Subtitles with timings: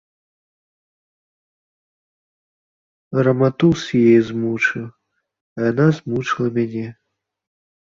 [3.29, 4.91] Раматус яе змучыў,
[5.61, 6.87] а яна змучыла мяне.